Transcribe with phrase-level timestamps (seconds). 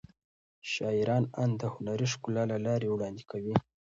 [0.73, 3.55] شاعران اند د هنري ښکلا له لارې وړاندې کوي.